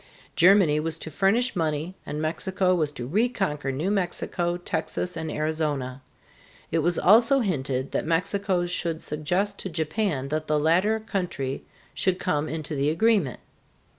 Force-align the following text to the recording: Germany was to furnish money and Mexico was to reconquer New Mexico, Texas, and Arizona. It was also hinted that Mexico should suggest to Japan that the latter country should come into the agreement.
Germany 0.35 0.79
was 0.79 0.97
to 0.97 1.11
furnish 1.11 1.55
money 1.55 1.93
and 2.07 2.19
Mexico 2.19 2.73
was 2.73 2.91
to 2.93 3.05
reconquer 3.07 3.71
New 3.71 3.91
Mexico, 3.91 4.57
Texas, 4.57 5.15
and 5.15 5.29
Arizona. 5.29 6.01
It 6.71 6.79
was 6.79 6.97
also 6.97 7.41
hinted 7.41 7.91
that 7.91 8.07
Mexico 8.07 8.65
should 8.65 9.03
suggest 9.03 9.59
to 9.59 9.69
Japan 9.69 10.29
that 10.29 10.47
the 10.47 10.57
latter 10.59 10.99
country 10.99 11.65
should 11.93 12.17
come 12.17 12.49
into 12.49 12.73
the 12.73 12.89
agreement. 12.89 13.41